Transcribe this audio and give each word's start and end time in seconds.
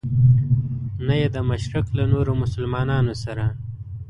نه 1.07 1.13
یې 1.21 1.27
د 1.35 1.37
مشرق 1.49 1.87
له 1.97 2.03
نورو 2.13 2.31
مسلمانانو 2.43 3.13
سره. 3.23 3.45